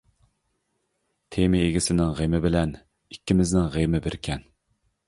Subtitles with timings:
[1.35, 4.47] تېما ئىگىسىنىڭ غېمى بىلەن ئىككىمىزنىڭ غېمى بىركەن.